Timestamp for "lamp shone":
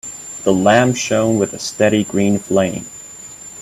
0.51-1.37